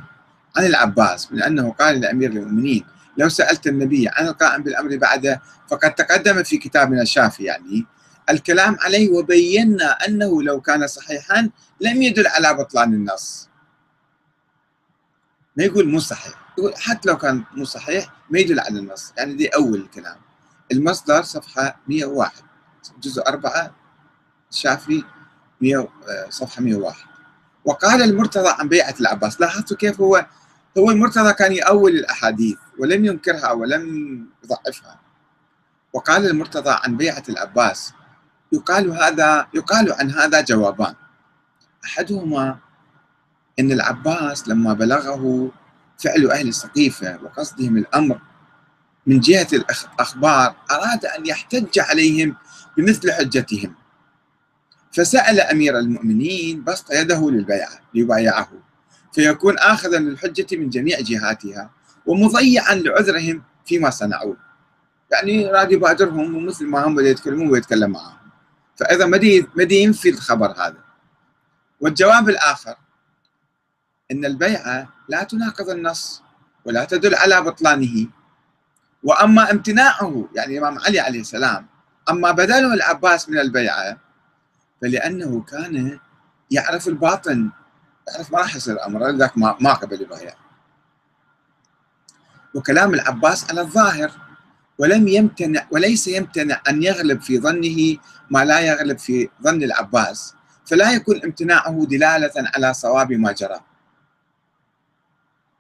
عن 0.58 0.66
العباس 0.66 1.32
من 1.32 1.44
أنه 1.44 1.72
قال 1.72 2.02
لأمير 2.02 2.32
المؤمنين 2.32 2.86
لو 3.18 3.30
سألت 3.30 3.68
النبي 3.68 4.08
عن 4.08 4.28
القائم 4.28 4.64
بالأمر 4.64 4.98
بعده 4.98 5.42
فقد 5.70 5.96
تقدم 5.96 6.44
في 6.44 6.58
كتابنا 6.58 7.02
الشافي 7.02 7.44
يعني 7.44 7.86
الكلام 8.30 8.78
عليه 8.82 9.10
وبينا 9.10 9.92
أنه 9.92 10.44
لو 10.44 10.62
كان 10.62 10.88
صحيحا 10.88 11.50
لم 11.82 12.02
يدل 12.02 12.28
على 12.28 12.54
بطلان 12.54 12.94
النص. 12.94 13.49
ما 15.60 15.66
يقول 15.66 15.90
مو 15.90 16.00
صحيح. 16.00 16.34
يقول 16.58 16.76
حتى 16.78 17.10
لو 17.10 17.18
كان 17.18 17.44
مو 17.54 17.66
صحيح 17.66 18.14
ما 18.30 18.40
يدل 18.40 18.60
على 18.60 18.80
النص 18.80 19.14
يعني 19.18 19.34
دي 19.34 19.48
أول 19.48 19.76
الكلام 19.80 20.16
المصدر 20.72 21.22
صفحة 21.24 21.80
101 21.88 22.32
جزء 23.02 23.28
4 23.28 23.72
الشافي 24.52 25.04
100 25.62 25.88
صفحة 26.30 26.62
101 26.62 26.98
وقال 27.66 28.02
المرتضى 28.02 28.50
عن 28.60 28.70
بيعة 28.70 28.96
العباس 29.02 29.42
لاحظتوا 29.42 29.78
كيف 29.78 30.02
هو 30.02 30.26
هو 30.78 30.92
المرتضى 30.92 31.34
كان 31.34 31.52
يأول 31.54 31.92
الأحاديث 31.92 32.58
ولم 32.80 33.06
ينكرها 33.06 33.52
ولم 33.52 33.86
يضعفها. 34.44 35.00
وقال 35.94 36.26
المرتضى 36.26 36.80
عن 36.84 36.98
بيعة 36.98 37.24
العباس 37.30 37.94
يقال 38.52 38.92
هذا 38.92 39.48
يقال 39.54 39.94
عن 39.94 40.12
هذا 40.12 40.42
جوابان. 40.42 40.96
أحدهما 41.86 42.58
أن 43.60 43.72
العباس 43.72 44.48
لما 44.48 44.74
بلغه 44.74 45.52
فعل 45.98 46.32
أهل 46.32 46.48
السقيفة 46.48 47.20
وقصدهم 47.24 47.78
الأمر 47.78 48.22
من 49.08 49.20
جهة 49.20 49.48
الأخبار 49.54 50.56
أراد 50.72 51.06
أن 51.06 51.26
يحتج 51.26 51.80
عليهم 51.80 52.36
بمثل 52.78 53.12
حجتهم. 53.12 53.76
فسأل 54.92 55.40
أمير 55.40 55.80
المؤمنين 55.80 56.64
بسط 56.64 56.92
يده 56.92 57.32
للبيعة 57.32 57.80
ليبايعه. 57.94 58.50
فيكون 59.14 59.58
آخذا 59.58 60.00
للحجة 60.00 60.58
من 60.58 60.70
جميع 60.70 61.00
جهاتها 61.00 61.70
ومضيعا 62.06 62.76
لعذرهم 62.76 63.44
فيما 63.66 63.90
صنعوا. 63.90 64.36
يعني 65.12 65.46
راد 65.46 65.72
يبادرهم 65.72 66.36
ومثل 66.36 66.66
ما 66.66 66.86
هم 66.86 67.00
يتكلمون 67.00 67.50
ويتكلم 67.50 67.92
معهم. 67.92 68.18
فإذا 68.76 69.06
ما 69.06 69.18
دي 69.64 69.76
ينفي 69.76 70.10
الخبر 70.10 70.52
هذا. 70.52 70.78
والجواب 71.80 72.30
الآخر 72.30 72.76
أن 74.12 74.26
البيعة 74.26 74.90
لا 75.10 75.24
تناقض 75.24 75.70
النص 75.70 76.24
ولا 76.66 76.86
تدل 76.86 77.16
على 77.16 77.42
بطلانه. 77.42 78.08
وأما 79.04 79.52
امتناعه 79.52 80.30
يعني 80.36 80.58
الإمام 80.58 80.80
علي 80.80 81.00
عليه 81.00 81.22
السلام 81.22 81.68
أما 82.10 82.32
بدله 82.32 82.74
العباس 82.74 83.30
من 83.30 83.40
البيعة 83.40 83.98
فلأنه 84.82 85.42
كان 85.42 86.00
يعرف 86.52 86.88
الباطن 86.88 87.50
يعرف 88.14 88.32
ما 88.32 88.40
راح 88.40 88.56
يصير 88.56 88.74
الأمر 88.74 89.08
لذلك 89.08 89.38
ما, 89.38 89.74
قبل 89.74 90.02
يبايع 90.02 90.34
وكلام 92.56 92.94
العباس 92.94 93.50
على 93.50 93.62
الظاهر 93.62 94.12
ولم 94.78 95.08
يمتنع 95.08 95.68
وليس 95.72 96.08
يمتنع 96.08 96.62
أن 96.70 96.84
يغلب 96.84 97.22
في 97.22 97.40
ظنه 97.40 97.98
ما 98.30 98.46
لا 98.46 98.60
يغلب 98.60 98.98
في 98.98 99.30
ظن 99.44 99.64
العباس. 99.64 100.36
فلا 100.66 100.92
يكون 100.92 101.22
امتناعه 101.24 101.86
دلالة 101.86 102.32
على 102.56 102.74
صواب 102.74 103.12
ما 103.12 103.32
جرى. 103.32 103.60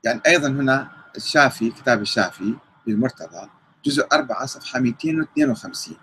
يعني 0.03 0.22
أيضا 0.27 0.48
هنا 0.48 0.91
الشافي 1.15 1.70
كتاب 1.70 2.01
الشافي 2.01 2.56
للمرتضى 2.88 3.50
جزء 3.86 4.08
4 4.13 4.46
صفحة 4.46 4.79
252 4.79 5.98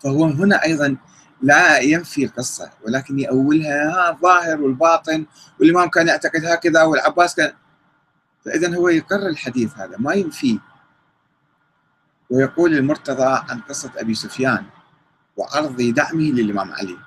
فهو 0.00 0.24
هنا 0.24 0.64
أيضا 0.64 0.96
لا 1.42 1.78
ينفي 1.78 2.24
القصة 2.24 2.70
ولكن 2.84 3.18
يأولها 3.18 4.10
الظاهر 4.10 4.60
والباطن 4.62 5.26
والإمام 5.60 5.88
كان 5.88 6.08
يعتقد 6.08 6.44
هكذا 6.44 6.82
والعباس 6.82 7.34
كان 7.34 7.52
فإذا 8.44 8.76
هو 8.76 8.88
يقر 8.88 9.26
الحديث 9.26 9.78
هذا 9.78 9.96
ما 9.98 10.14
ينفيه 10.14 10.58
ويقول 12.30 12.74
المرتضى 12.74 13.42
عن 13.50 13.60
قصة 13.60 13.90
أبي 13.96 14.14
سفيان 14.14 14.64
وعرض 15.36 15.76
دعمه 15.82 16.22
للإمام 16.22 16.72
علي. 16.72 16.98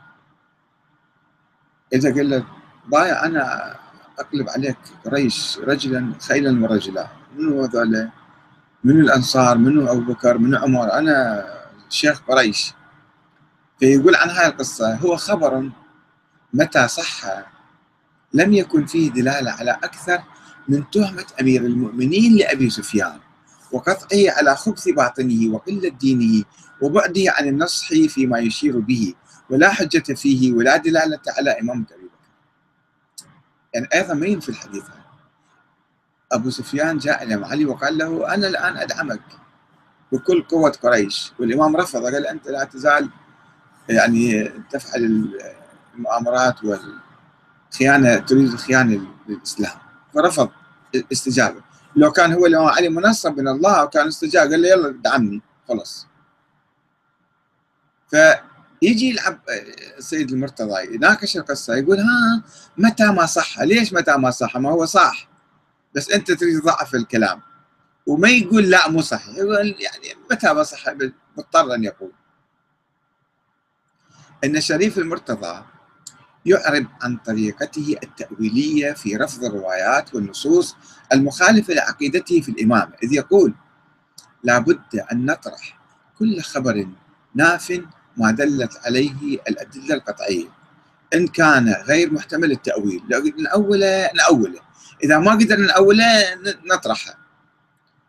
إذا 1.94 2.14
قال 2.14 2.30
له 2.30 2.46
بايع 2.88 3.26
أنا 3.26 3.76
أقلب 4.20 4.50
عليك 4.50 4.78
قريش 5.06 5.60
رجلا 5.60 6.14
خيلا 6.22 6.64
ورجلا. 6.64 7.08
منو 7.38 7.64
هذول؟ 7.64 8.10
منو 8.84 9.00
الأنصار؟ 9.00 9.58
منو 9.58 9.92
أبو 9.92 10.14
بكر؟ 10.14 10.38
منو 10.38 10.58
عمر؟ 10.58 10.94
أنا 10.94 11.46
شيخ 11.90 12.22
قريش. 12.22 12.74
فيقول 13.80 14.16
عن 14.16 14.30
هاي 14.30 14.48
القصة 14.48 14.96
هو 14.96 15.16
خبر 15.16 15.70
متى 16.54 16.88
صح؟ 16.88 17.22
لم 18.34 18.54
يكن 18.54 18.86
فيه 18.86 19.12
دلالة 19.12 19.52
على 19.52 19.72
أكثر 19.72 20.20
من 20.68 20.90
تهمة 20.90 21.26
أمير 21.42 21.62
المؤمنين 21.62 22.38
لأبي 22.38 22.70
سفيان 22.70 23.20
وقطعه 23.72 24.32
على 24.38 24.56
خبث 24.56 24.90
باطنه 24.90 25.54
وقلة 25.54 25.90
دينه 25.90 26.44
وبعده 26.82 27.24
عن 27.28 27.48
النصح 27.48 27.88
فيما 28.10 28.40
يشير 28.40 28.80
به 28.80 29.14
ولا 29.50 29.70
حجة 29.70 30.14
فيه 30.14 30.54
ولا 30.54 30.78
دلالة 30.78 31.20
على 31.38 31.60
أبي 31.60 31.84
بكر 31.84 32.09
يعني 33.74 33.88
أيضا 33.94 34.14
ما 34.14 34.26
ينفي 34.26 34.50
الحديث 34.50 34.84
هذا. 34.84 35.00
أبو 36.32 36.50
سفيان 36.50 36.98
جاء 36.98 37.24
إلى 37.24 37.46
علي 37.46 37.66
وقال 37.66 37.98
له 37.98 38.34
أنا 38.34 38.48
الآن 38.48 38.78
أدعمك 38.78 39.22
بكل 40.12 40.42
قوة 40.42 40.70
قريش. 40.84 41.34
والإمام 41.40 41.76
رفض 41.78 42.04
قال 42.04 42.28
أنت 42.28 42.48
لا 42.48 42.64
تزال 42.64 43.10
يعني 43.90 44.48
تفعل 44.72 45.30
المؤامرات 45.96 46.56
والخيانة 46.64 48.18
تريد 48.18 48.54
الخيانة 48.54 49.08
للإسلام. 49.28 49.78
فرفض 50.14 50.50
الاستجابة 50.96 51.62
لو 51.96 52.12
كان 52.12 52.34
هو 52.34 52.46
الإمام 52.46 52.68
علي 52.68 52.90
منصب 52.90 53.40
من 53.40 53.48
الله 53.48 53.84
وكان 53.84 54.08
استجاب 54.08 54.52
قال 54.52 54.62
له 54.62 54.68
يلا 54.68 54.90
دعمني. 54.90 55.42
خلص 55.68 56.08
فيجي 58.80 59.12
العب 59.12 59.40
السيد 59.98 60.32
المرتضى 60.32 60.96
يناقش 60.96 61.38
القصة 61.38 61.76
يقول 61.76 62.00
ها 62.00 62.44
متى 62.78 63.06
ما 63.06 63.26
صح؟ 63.26 63.60
ليش 63.60 63.94
متى 63.94 64.18
ما 64.18 64.32
صح؟ 64.32 64.58
ما 64.58 64.70
هو 64.70 64.86
صح 64.86 65.28
بس 65.96 66.12
أنت 66.12 66.32
تريد 66.32 66.62
تضعف 66.62 66.96
الكلام. 66.96 67.42
وما 68.08 68.30
يقول 68.30 68.70
لا 68.70 68.90
مو 68.90 69.02
صحيح 69.02 69.38
يقول 69.38 69.76
يعني 69.80 70.20
متى 70.32 70.54
ما 70.54 70.64
صح؟ 70.64 70.84
مضطر 71.38 71.76
أن 71.76 71.84
يقول. 71.84 72.12
أن 74.44 74.56
الشريف 74.56 74.98
المرتضى 74.98 75.66
يعرب 76.46 76.88
عن 77.02 77.18
طريقته 77.18 77.96
التأويلية 78.04 78.92
في 78.92 79.16
رفض 79.16 79.44
الروايات 79.44 80.16
والنصوص 80.16 80.76
المخالفة 81.14 81.74
لعقيدته 81.74 82.42
في 82.42 82.50
الإمامة 82.50 82.94
إذ 83.04 83.14
يقول 83.14 83.54
لابد 84.44 84.96
أن 85.12 85.26
نطرح 85.26 85.80
كل 86.20 86.42
خبر 86.42 86.88
ناف 87.36 87.82
ما 88.20 88.32
دلت 88.32 88.78
عليه 88.86 89.40
الأدلة 89.48 89.96
القطعية. 89.96 90.48
إن 91.14 91.28
كان 91.28 91.74
غير 91.74 92.14
محتمل 92.14 92.52
التأويل. 92.52 93.04
لو 93.10 93.24
نأوله 93.38 94.10
نأوله 94.16 94.62
إذا 95.04 95.18
ما 95.18 95.32
قدرنا 95.32 95.68
نأوله 95.68 96.36
نطرحه 96.66 97.18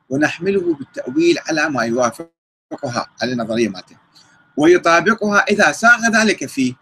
ونحمله 0.08 0.74
بالتأويل 0.74 1.38
على 1.48 1.68
ما 1.70 1.82
يوافقها 1.84 3.10
على 3.22 3.32
النظرية 3.32 3.68
مالته 3.68 3.96
ويطابقها 4.56 5.38
إذا 5.38 5.72
ساغ 5.72 6.00
ذلك 6.22 6.46
فيه. 6.46 6.74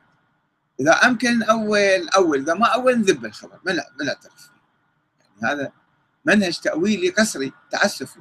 إذا 0.81 0.93
أمكن 0.93 1.43
أول 1.43 2.09
أول 2.17 2.39
إذا 2.39 2.55
ما 2.55 2.67
أول 2.67 2.99
نذب 2.99 3.25
الخبر. 3.25 3.59
ما 3.67 3.73
نعترف 4.05 4.51
يعني 5.21 5.53
هذا 5.53 5.73
منهج 6.25 6.59
تأويلي 6.59 7.09
قسري 7.09 7.53
تعسفي. 7.71 8.21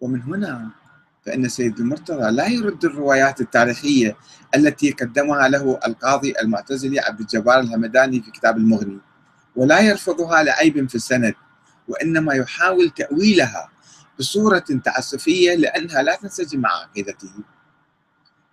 ومن 0.00 0.22
هنا 0.22 0.70
فإن 1.26 1.48
سيد 1.48 1.80
المرتضى 1.80 2.30
لا 2.30 2.46
يرد 2.46 2.84
الروايات 2.84 3.40
التاريخية 3.40 4.16
التي 4.54 4.90
قدمها 4.90 5.48
له 5.48 5.80
القاضي 5.86 6.34
المعتزلي 6.42 7.00
عبد 7.00 7.20
الجبار 7.20 7.60
الهمداني 7.60 8.20
في 8.20 8.30
كتاب 8.30 8.56
المغني 8.56 8.98
ولا 9.56 9.80
يرفضها 9.80 10.42
لعيب 10.42 10.88
في 10.88 10.94
السند 10.94 11.34
وإنما 11.88 12.34
يحاول 12.34 12.90
تأويلها 12.90 13.68
بصورة 14.18 14.64
تعسفية 14.84 15.54
لأنها 15.54 16.02
لا 16.02 16.16
تنسجم 16.16 16.60
مع 16.60 16.70
عقيدته. 16.70 17.30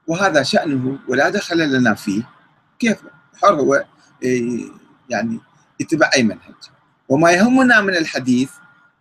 وهذا 0.07 0.43
شأنه 0.43 0.99
ولا 1.07 1.29
دخل 1.29 1.57
لنا 1.57 1.93
فيه. 1.93 2.29
كيف؟ 2.79 2.97
حر 3.41 3.53
هو 3.53 3.85
إيه، 4.23 4.69
يعني 5.09 5.39
يتبع 5.79 6.09
أي 6.15 6.23
منهج. 6.23 6.55
وما 7.09 7.31
يهمنا 7.31 7.81
من 7.81 7.95
الحديث 7.95 8.49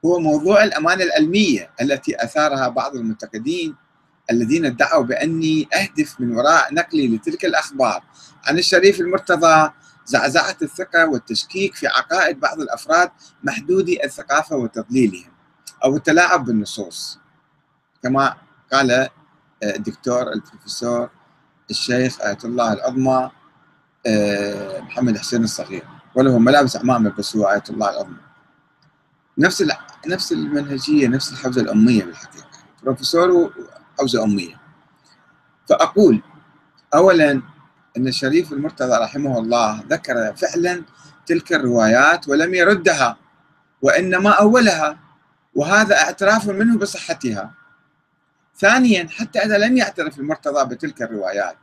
هو 0.04 0.18
موضوع 0.18 0.64
الأمانة 0.64 1.04
العلمية 1.04 1.70
التي 1.80 2.24
أثارها 2.24 2.68
بعض 2.68 2.96
المنتقدين 2.96 3.74
الذين 4.30 4.66
ادعوا 4.66 5.04
بأني 5.04 5.68
أهدف 5.74 6.20
من 6.20 6.36
وراء 6.36 6.74
نقلي 6.74 7.08
لتلك 7.08 7.44
الأخبار. 7.44 8.02
عن 8.46 8.58
الشريف 8.58 9.00
المرتضى 9.00 9.70
زعزعة 10.06 10.56
الثقة 10.62 11.06
والتشكيك 11.08 11.74
في 11.74 11.86
عقائد 11.86 12.40
بعض 12.40 12.60
الأفراد 12.60 13.10
محدودي 13.42 14.04
الثقافة 14.04 14.56
وتضليلهم 14.56 15.32
أو 15.84 15.96
التلاعب 15.96 16.44
بالنصوص. 16.44 17.18
كما 18.02 18.34
قال 18.72 19.08
الدكتور 19.62 20.32
البروفيسور 20.32 21.10
الشيخ 21.70 22.20
آية 22.20 22.38
الله 22.44 22.72
العظمى 22.72 23.30
آه، 24.06 24.80
محمد 24.80 25.18
حسين 25.18 25.44
الصغير 25.44 25.84
وله 26.14 26.38
ملابس 26.38 26.76
أعمام 26.76 27.14
بس 27.18 27.36
هو 27.36 27.50
آية 27.50 27.62
الله 27.70 27.90
العظمى. 27.90 28.16
نفس 29.38 29.62
نفس 30.08 30.32
المنهجية 30.32 31.08
نفس 31.08 31.32
الحوزة 31.32 31.60
الأمية 31.60 32.04
بالحقيقة. 32.04 32.46
بروفيسور 32.82 33.52
وحوزة 33.98 34.24
أمية. 34.24 34.60
فأقول 35.68 36.22
أولا 36.94 37.42
أن 37.96 38.08
الشريف 38.08 38.52
المرتضى 38.52 38.96
رحمه 39.04 39.38
الله 39.38 39.82
ذكر 39.90 40.34
فعلا 40.36 40.82
تلك 41.26 41.52
الروايات 41.52 42.28
ولم 42.28 42.54
يردها 42.54 43.16
وإنما 43.82 44.30
أولها 44.30 44.98
وهذا 45.54 45.96
اعتراف 45.96 46.48
منه 46.48 46.78
بصحتها. 46.78 47.54
ثانيا 48.58 49.08
حتى 49.10 49.38
إذا 49.38 49.58
لم 49.58 49.76
يعترف 49.76 50.18
المرتضى 50.18 50.74
بتلك 50.74 51.02
الروايات 51.02 51.56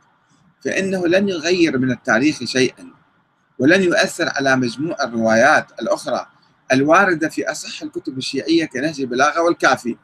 فإنه 0.64 1.06
لن 1.06 1.28
يغير 1.28 1.78
من 1.78 1.90
التاريخ 1.90 2.44
شيئا 2.44 2.86
ولن 3.58 3.82
يؤثر 3.82 4.28
على 4.28 4.56
مجموع 4.56 4.96
الروايات 5.04 5.66
الأخرى. 5.82 6.26
الواردة 6.72 7.28
في 7.28 7.50
أصح 7.50 7.82
الكتب 7.82 8.18
الشيعية 8.18 8.64
كنهج 8.64 9.00
البلاغة 9.00 9.40
والكافي. 9.40 9.96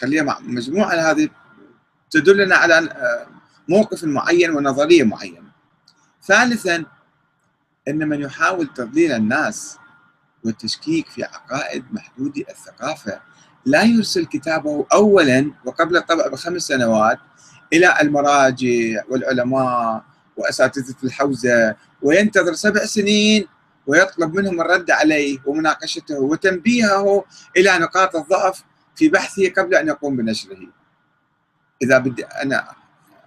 خليها 0.00 0.22
مع 0.22 0.38
مجموعة 0.40 0.94
هذه 0.94 1.28
تدلنا 2.10 2.56
على 2.56 2.88
موقف 3.68 4.04
معين 4.04 4.50
ونظرية 4.50 5.04
معينة. 5.04 5.50
ثالثا 6.22 6.84
أن 7.88 8.08
من 8.08 8.20
يحاول 8.20 8.66
تضليل 8.74 9.12
الناس 9.12 9.78
والتشكيك 10.44 11.08
في 11.08 11.24
عقائد 11.24 11.84
محدودي 11.92 12.46
الثقافة 12.50 13.20
لا 13.64 13.82
يرسل 13.82 14.26
كتابه 14.26 14.86
أولا 14.92 15.50
وقبل 15.64 15.96
الطبع 15.96 16.28
بخمس 16.28 16.62
سنوات 16.62 17.18
إلى 17.72 18.00
المراجع 18.00 19.02
والعلماء 19.08 20.04
وأساتذة 20.36 20.94
الحوزة 21.04 21.76
وينتظر 22.02 22.52
سبع 22.52 22.84
سنين 22.84 23.46
ويطلب 23.86 24.34
منهم 24.34 24.60
الرد 24.60 24.90
عليه 24.90 25.38
ومناقشته 25.46 26.20
وتنبيهه 26.20 27.24
إلى 27.56 27.78
نقاط 27.78 28.16
الضعف 28.16 28.64
في 28.96 29.08
بحثه 29.08 29.50
قبل 29.50 29.74
أن 29.74 29.88
يقوم 29.88 30.16
بنشره. 30.16 30.68
إذا 31.82 31.98
بدي 31.98 32.24
أنا 32.24 32.68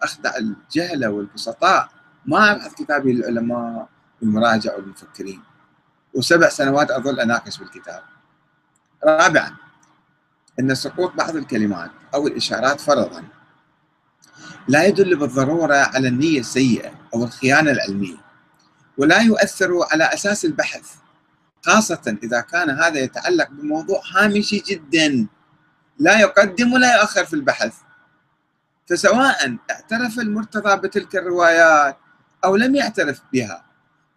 أخدع 0.04 0.38
الجهلة 0.38 1.10
والبسطاء 1.10 1.89
ما 2.26 2.52
أبحث 2.52 2.74
كتابي 2.74 3.13
للعلماء 3.13 3.89
والمراجع 4.22 4.76
والمفكرين. 4.76 5.41
وسبع 6.13 6.50
سنوات 6.50 6.91
أظل 6.91 7.20
أناقش 7.20 7.58
بالكتاب. 7.58 8.02
رابعا 9.06 9.56
أن 10.60 10.76
سقوط 10.76 11.13
بعض 11.13 11.36
الكلمات 11.36 11.91
أو 12.13 12.28
الإشارات 12.28 12.82
فرضا 12.82 13.24
لا 14.67 14.86
يدل 14.86 15.15
بالضرورة 15.15 15.76
على 15.76 16.08
النية 16.08 16.39
السيئة 16.39 16.91
أو 17.13 17.24
الخيانة 17.24 17.72
العلمية. 17.72 18.27
ولا 18.97 19.21
يؤثر 19.21 19.71
على 19.91 20.03
أساس 20.03 20.45
البحث. 20.45 20.95
خاصة 21.65 22.17
إذا 22.23 22.41
كان 22.41 22.69
هذا 22.69 22.99
يتعلق 22.99 23.49
بموضوع 23.49 24.01
هامشي 24.15 24.60
جدا 24.60 25.27
لا 25.99 26.19
يقدم 26.19 26.73
ولا 26.73 26.95
يؤخر 26.95 27.25
في 27.25 27.33
البحث. 27.33 27.73
فسواء 28.89 29.57
اعترف 29.71 30.19
المرتضى 30.19 30.75
بتلك 30.88 31.15
الروايات 31.15 31.97
أو 32.45 32.55
لم 32.55 32.75
يعترف 32.75 33.21
بها 33.33 33.65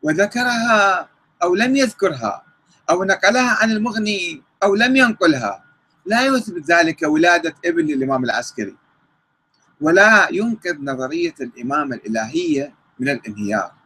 وذكرها 0.03 1.09
أو 1.43 1.55
لم 1.55 1.77
يذكرها 1.77 2.43
أو 2.91 3.05
نقلها 3.05 3.51
عن 3.63 3.71
المغني 3.71 4.43
أو 4.63 4.75
لم 4.75 4.97
ينقلها 4.97 5.65
لا 6.07 6.27
يثبت 6.27 6.71
ذلك 6.71 7.03
ولادة 7.03 7.55
ابن 7.65 7.87
للإمام 7.87 8.25
العسكري. 8.25 8.77
ولا 9.81 10.29
ينقذ 10.31 10.77
نظرية 10.81 11.35
الإمامة 11.41 11.97
الإلهية 11.97 12.75
من 12.99 13.09
الانهيار. 13.09 13.80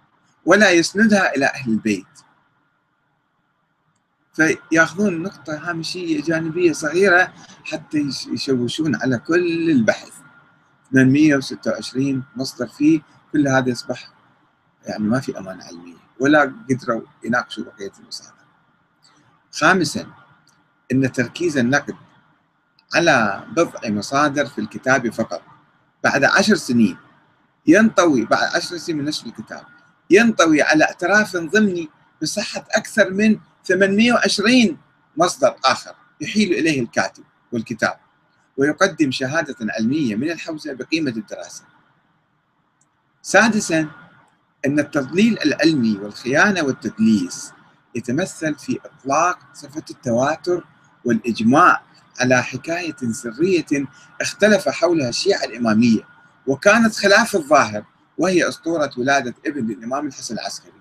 ولا 0.46 0.70
يسندها 0.70 1.34
إلى 1.36 1.46
أهل 1.46 1.70
البيت. 1.72 2.06
فيأخذون 4.32 5.22
نقطة 5.22 5.70
هامشية 5.70 6.22
جانبية 6.22 6.72
صغيرة 6.72 7.32
حتى 7.64 8.08
يشوشون 8.32 8.96
على 8.96 9.18
كل 9.18 9.70
البحث. 9.70 10.12
826 10.92 12.24
مصدر 12.36 12.66
فيه 12.66 13.00
كل 13.32 13.48
هذا 13.48 13.70
يصبح 13.70 14.08
يعني 14.86 15.04
ما 15.04 15.20
في 15.20 15.38
أمانة 15.38 15.64
علمية 15.64 15.96
ولا 16.20 16.54
قدروا 16.70 17.02
يناقشوا 17.24 17.64
بقية 17.64 17.92
المصادر 18.00 18.34
خامسا 19.52 20.06
أن 20.92 21.12
تركيز 21.12 21.58
النقد 21.58 21.94
على 22.94 23.44
بضع 23.56 23.80
مصادر 23.84 24.46
في 24.46 24.60
الكتاب 24.60 25.12
فقط. 25.12 25.42
بعد 26.04 26.24
عشر 26.24 26.54
سنين 26.54 26.96
ينطوي 27.66 28.24
بعد 28.24 28.56
عشر 28.56 28.76
سنين 28.76 28.98
من 28.98 29.04
نشر 29.04 29.26
الكتاب. 29.26 29.64
ينطوي 30.10 30.62
على 30.62 30.84
اعتراف 30.84 31.36
ضمني 31.36 31.88
بصحة 32.22 32.64
أكثر 32.70 33.10
من 33.10 33.38
820 33.64 34.78
مصدر 35.16 35.56
آخر 35.64 35.94
يحيل 36.20 36.52
إليه 36.52 36.80
الكاتب 36.80 37.24
والكتاب 37.52 37.96
ويقدم 38.56 39.10
شهادة 39.10 39.56
علمية 39.60 40.16
من 40.16 40.30
الحوزة 40.30 40.72
بقيمة 40.72 41.10
الدراسة. 41.10 41.64
سادسا 43.22 43.88
أن 44.66 44.78
التضليل 44.78 45.38
العلمي 45.42 45.98
والخيانة 45.98 46.62
والتدليس 46.62 47.52
يتمثل 47.94 48.54
في 48.54 48.78
إطلاق 48.84 49.38
صفة 49.54 49.84
التواتر 49.90 50.64
والإجماع 51.04 51.82
على 52.20 52.42
حكاية 52.42 52.96
سرية 53.10 53.86
اختلف 54.20 54.68
حولها 54.68 55.08
الشيعة 55.08 55.44
الإمامية 55.44 56.00
وكانت 56.46 56.96
خلاف 56.96 57.36
الظاهر 57.36 57.84
وهي 58.18 58.48
أسطورة 58.48 58.90
ولادة 58.98 59.34
ابن 59.46 59.70
الإمام 59.70 60.06
الحسن 60.06 60.34
العسكري. 60.34 60.72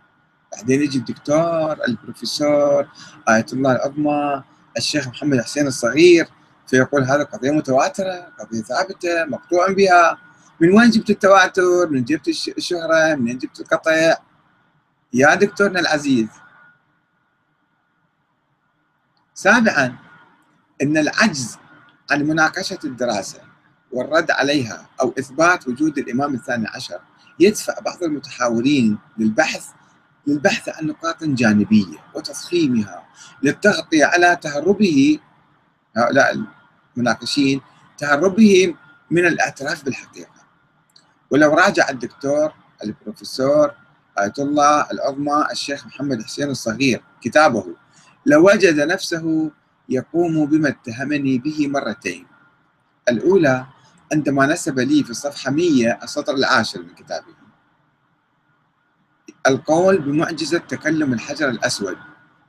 بعدين 0.56 0.82
يجي 0.82 0.98
الدكتور 0.98 1.86
البروفيسور 1.88 2.88
آية 3.30 3.46
الله 3.54 3.72
العظمى 3.72 4.44
الشيخ 4.78 5.08
محمد 5.08 5.42
حسين 5.42 5.68
الصغير 5.68 6.28
فيقول 6.68 7.04
هذا 7.04 7.24
قضية 7.24 7.52
متواترة 7.52 8.34
قضية 8.40 8.62
ثابتة 8.62 9.26
مقطوع 9.26 9.72
بها. 9.72 10.18
من 10.60 10.78
وين 10.78 10.90
جبت 10.90 11.10
التواتر؟ 11.10 11.90
من 11.90 12.04
جبت 12.04 12.28
الشهرة؟ 12.28 13.16
من 13.16 13.38
جبت 13.38 13.60
القطع؟ 13.60 14.18
يا 15.14 15.36
دكتورنا 15.36 15.80
العزيز. 15.80 16.28
سابعا 19.34 19.96
إن 20.82 20.98
العجز 20.98 21.58
عن 22.12 22.24
مناقشة 22.24 22.80
الدراسة 22.84 23.42
والرد 23.92 24.32
عليها 24.32 24.86
أو 25.02 25.14
إثبات 25.20 25.68
وجود 25.68 25.98
الإمام 25.98 26.36
الثاني 26.36 26.68
عشر 26.68 27.00
يدفع 27.40 27.80
بعض 27.80 28.04
المتحاورين 28.04 28.98
للبحث 29.18 29.66
للبحث 30.28 30.70
عن 30.70 30.88
نقاط 30.88 31.24
جانبية 31.24 31.98
وتضخيمها 32.16 33.06
للتغطية 33.44 34.06
على 34.06 34.38
تهربه 34.42 35.20
هؤلاء 35.98 36.46
المناقشين 36.98 37.62
تهربهم 37.98 38.76
من 39.12 39.26
الاعتراف 39.26 39.86
بالحقيقة. 39.86 40.44
ولو 41.32 41.54
راجع 41.54 41.90
الدكتور 41.90 42.54
البروفيسور 42.84 43.72
آية 44.20 44.34
الله 44.40 44.92
العظمى 44.92 45.48
الشيخ 45.52 45.86
محمد 45.88 46.22
حسين 46.22 46.50
الصغير 46.50 47.04
كتابه 47.22 47.66
لوجد 48.26 48.80
نفسه 48.80 49.52
يقوم 49.90 50.46
بما 50.46 50.70
اتهمني 50.70 51.38
به 51.38 51.68
مرتين. 51.68 52.26
الأولى 53.10 53.66
عندما 54.12 54.46
نسب 54.46 54.80
لي 54.80 55.04
في 55.04 55.10
الصفحة 55.10 55.52
100 55.52 56.00
السطر 56.04 56.34
العاشر 56.34 56.82
من 56.82 56.90
كتابه 56.90 57.34
القول 59.48 59.98
بمعجزة 59.98 60.58
تكلم 60.58 61.14
الحجر 61.14 61.50
الأسود 61.50 61.98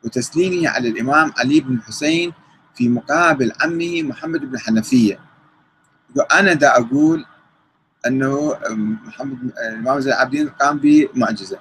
وتسليمه 0.05 0.69
على 0.69 0.89
الإمام 0.89 1.33
علي 1.39 1.61
بن 1.61 1.75
الحسين 1.75 2.33
في 2.75 2.89
مقابل 2.89 3.53
عمه 3.61 4.03
محمد 4.03 4.41
بن 4.41 4.59
حنفية. 4.59 5.21
أنا 6.33 6.53
دا 6.53 6.77
أقول 6.77 7.27
أنه 8.07 8.59
محمد 9.07 9.53
الإمام 9.59 10.01
زين 10.01 10.13
العابدين 10.13 10.49
قام 10.49 10.79
بمعجزة. 10.79 11.59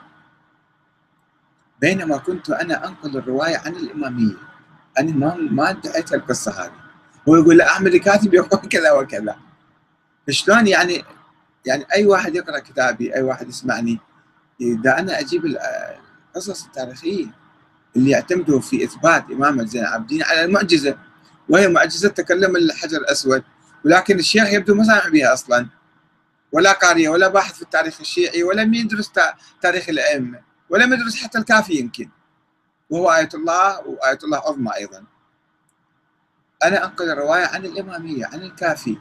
بينما 1.82 2.18
كنت 2.18 2.50
أنا 2.50 2.88
أنقل 2.88 3.18
الرواية 3.18 3.58
عن 3.58 3.76
الإمامية. 3.76 4.36
أنا 5.00 5.12
ما 5.12 5.36
ما 5.36 5.70
ادعيت 5.70 6.14
القصة 6.14 6.52
هذه. 6.52 6.72
هو 7.30 7.36
يقول 7.36 7.58
لا 7.58 7.68
أحمد 7.68 7.94
الكاتب 7.94 8.34
يقول 8.34 8.70
كذا 8.70 8.92
وكذا. 8.92 9.36
شلون 10.30 10.68
يعني 10.68 11.04
يعني 11.66 11.86
أي 11.96 12.06
واحد 12.06 12.36
يقرأ 12.36 12.60
كتابي 12.60 13.16
أي 13.16 13.22
واحد 13.22 13.50
يسمعني 13.50 14.00
إذا 14.62 15.00
أنا 15.00 15.20
أجيب 15.20 15.46
القصص 15.46 16.66
التاريخية 16.66 17.26
اللي 17.96 18.10
يعتمدوا 18.10 18.60
في 18.60 18.84
إثبات 18.84 19.32
إمامة 19.32 19.66
زين 19.66 19.82
العابدين 19.82 20.24
على 20.24 20.44
المعجزة 20.44 20.98
وهي 21.50 21.68
معجزة 21.68 22.10
تكلم 22.10 22.56
الحجر 22.56 22.98
الأسود 22.98 23.44
ولكن 23.86 24.20
الشيخ 24.20 24.54
يبدو 24.54 24.76
ما 24.76 24.84
سامع 24.84 25.08
بها 25.10 25.34
أصلا 25.34 25.68
ولا 26.52 26.72
قارئ 26.72 27.08
ولا 27.08 27.28
باحث 27.28 27.56
في 27.56 27.62
التاريخ 27.62 28.00
الشيعي 28.00 28.44
ولم 28.44 28.74
يدرس 28.74 29.12
تاريخ 29.62 29.90
الأئمة 29.90 30.42
ولم 30.70 30.94
يدرس 30.94 31.16
حتى 31.16 31.38
الكافي 31.38 31.74
يمكن. 31.74 32.10
وهو 32.90 33.12
آية 33.12 33.30
الله 33.34 33.80
وآية 33.88 34.20
الله 34.24 34.38
عظمى 34.38 34.76
أيضا. 34.76 35.04
أنا 36.64 36.86
أنقل 36.86 37.10
الرواية 37.10 37.46
عن 37.46 37.66
الإمامية 37.66 38.26
عن 38.26 38.42
الكافي. 38.42 38.98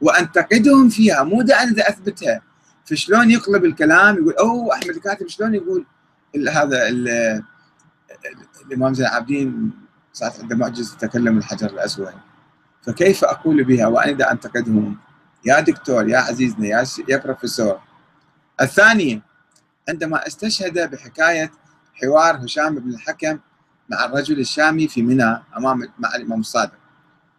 وأنتقدهم 0.00 0.88
فيها 0.88 1.22
مو 1.22 1.42
دا 1.42 1.62
أنا 1.62 1.88
أثبتها 1.88 2.42
فشلون 2.84 3.30
يقلب 3.30 3.64
الكلام؟ 3.64 4.16
يقول 4.16 4.34
أوه 4.34 4.74
أحمد 4.74 4.88
الكاتب 4.88 5.28
شلون 5.28 5.54
يقول 5.54 5.84
هذا 6.48 6.88
الإمام 8.66 8.94
زين 8.94 9.06
العابدين 9.06 9.70
صارت 10.12 10.40
عنده 10.40 10.56
معجزة 10.56 10.96
تكلم 10.96 11.38
الحجر 11.38 11.70
الأسود. 11.70 12.12
فكيف 12.82 13.24
أقول 13.24 13.64
بها 13.64 13.86
وأنا 13.86 14.12
دا 14.12 14.32
أنتقدهم؟ 14.32 14.96
يا 15.44 15.60
دكتور 15.60 16.08
يا 16.08 16.18
عزيزنا 16.18 16.66
يا 16.66 16.84
يا 17.08 17.16
بروفيسور 17.16 17.80
الثانية 18.60 19.22
عندما 19.88 20.26
استشهد 20.26 20.90
بحكاية 20.90 21.52
حوار 21.94 22.44
هشام 22.44 22.74
بن 22.74 22.90
الحكم 22.90 23.38
مع 23.88 24.04
الرجل 24.04 24.40
الشامي 24.40 24.88
في 24.88 25.02
منى 25.02 25.42
أمام 25.56 25.88
مع 25.98 26.14
الإمام 26.14 26.40
الصادق 26.40 26.72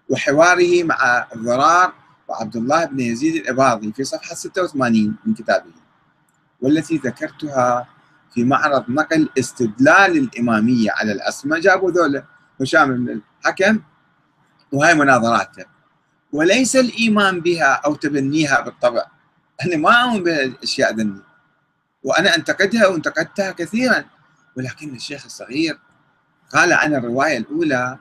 وحواره 0.10 0.84
مع 0.84 1.28
الضرار 1.36 1.93
وعبد 2.28 2.56
الله 2.56 2.86
بن 2.86 3.00
يزيد 3.00 3.36
الإباضي 3.36 3.94
في 3.94 4.04
صفحة 4.04 4.36
86 4.36 5.16
من 5.26 5.34
كتابه 5.34 5.72
والتي 6.62 6.98
ذكرتها 6.98 7.88
في 8.34 8.44
معرض 8.44 8.90
نقل 8.90 9.30
استدلال 9.40 10.18
الإمامية 10.18 10.92
على 10.92 11.12
الأسماء. 11.12 11.60
جابوا 11.60 11.92
ذولا 11.92 12.24
هشام 12.62 13.06
بن 13.06 13.22
الحكم 13.46 13.80
وهي 14.72 14.94
مناظراته. 14.96 15.66
وليس 16.34 16.76
الإيمان 16.76 17.42
بها 17.42 17.74
أو 17.86 17.96
تبنيها 17.96 18.62
بالطبع. 18.62 19.06
أنا 19.66 19.78
ما 19.78 20.04
أؤمن 20.04 20.24
بالأشياء 20.24 20.96
ذني. 20.96 21.22
وأنا 22.04 22.36
أنتقدها 22.36 22.88
وانتقدتها 22.88 23.52
كثيرا. 23.52 24.06
ولكن 24.58 24.96
الشيخ 24.96 25.26
الصغير 25.26 25.80
قال 26.54 26.74
عن 26.74 26.96
الرواية 26.96 27.38
الأولى 27.38 28.00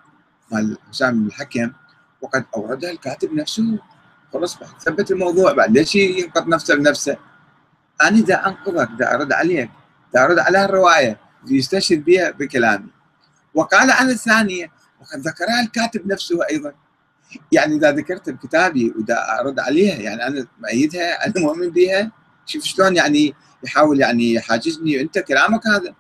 مال 0.53 0.79
هشام 0.89 1.21
بن 1.21 1.27
الحكم 1.27 1.73
وقد 2.21 2.45
أوردها 2.57 2.91
الكاتب 2.91 3.33
نفسه. 3.33 3.79
خلص 4.33 4.59
ثبت 4.81 5.11
الموضوع 5.11 5.53
بعد. 5.53 5.79
ليش 5.79 5.95
ينقض 5.95 6.49
نفسه 6.49 6.75
بنفسه؟ 6.75 7.17
أنا 8.03 8.21
دا 8.21 8.47
أنقذك 8.47 8.89
دا 8.99 9.15
أرد 9.15 9.33
عليك 9.33 9.71
دا 10.15 10.25
أرد 10.25 10.39
على 10.39 10.65
الرواية 10.65 11.21
يستشهد 11.49 12.05
بها 12.05 12.31
بكلامي. 12.31 12.89
وقال 13.55 13.91
عن 13.91 14.11
الثانية 14.11 14.71
وقد 15.01 15.21
ذكرها 15.21 15.61
الكاتب 15.61 16.07
نفسه 16.07 16.39
أيضا. 16.51 16.73
يعني 17.53 17.77
إذا 17.77 17.93
ذكرت 17.93 18.31
بكتابي 18.31 18.95
ودا 18.99 19.41
أرد 19.41 19.61
عليها 19.61 19.95
يعني 19.95 20.27
أنا 20.27 20.47
مؤيدها 20.61 21.27
أنا 21.27 21.35
مؤمن 21.37 21.71
بها. 21.71 22.11
شوف 22.47 22.65
شلون 22.65 22.97
يعني 22.97 23.35
يحاول 23.65 24.01
يعني 24.01 24.35
يحاججني 24.35 25.01
أنت 25.01 25.19
كلامك 25.19 25.67
هذا. 25.67 25.95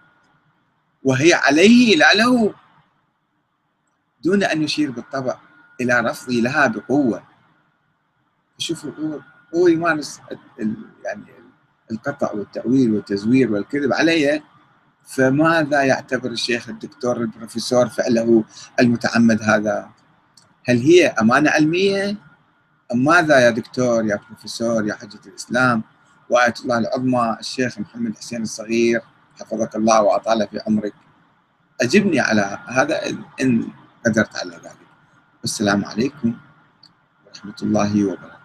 وهي 1.04 1.34
عليه 1.34 1.96
لا 1.96 2.14
له. 2.14 2.54
دون 4.24 4.44
أن 4.44 4.62
يشير 4.62 4.90
بالطبع 4.90 5.38
إلى 5.80 6.00
رفضي 6.00 6.40
لها 6.40 6.66
بقوة. 6.66 7.35
شوفوا 8.58 8.90
هو 8.90 9.20
هو 9.54 9.68
يمارس 9.68 10.20
يعني 11.04 11.24
القطع 11.90 12.32
والتأويل 12.32 12.92
والتزوير 12.92 13.52
والكذب 13.52 13.92
علي 13.92 14.42
فماذا 15.06 15.82
يعتبر 15.82 16.30
الشيخ 16.30 16.68
الدكتور 16.68 17.16
البروفيسور 17.16 17.88
فعله 17.88 18.44
المتعمد 18.80 19.42
هذا؟ 19.42 19.90
هل 20.68 20.78
هي 20.78 21.06
أمانة 21.06 21.50
علمية؟ 21.50 22.16
أم 22.92 23.04
ماذا 23.04 23.38
يا 23.38 23.50
دكتور 23.50 24.04
يا 24.04 24.16
بروفيسور 24.26 24.86
يا 24.86 24.94
حجة 24.94 25.20
الإسلام؟ 25.26 25.82
وآية 26.30 26.54
الله 26.64 26.78
العظمى 26.78 27.36
الشيخ 27.40 27.78
محمد 27.78 28.16
حسين 28.16 28.42
الصغير 28.42 29.00
حفظك 29.40 29.76
الله 29.76 30.02
وأطال 30.02 30.48
في 30.48 30.60
عمرك. 30.66 30.94
أجبني 31.82 32.20
على 32.20 32.58
هذا 32.68 33.06
إن 33.40 33.68
قدرت 34.06 34.36
على 34.36 34.56
ذلك. 34.56 34.86
والسلام 35.42 35.84
عليكم 35.84 36.34
ورحمة 37.26 37.56
الله 37.62 38.04
وبركاته. 38.04 38.35